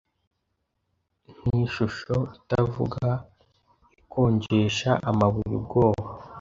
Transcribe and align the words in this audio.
Nkishusho 1.33 2.17
itavuga 2.39 3.05
ikonjesha 4.01 4.91
amabuye 5.09 5.53
ubwoba 5.59 6.07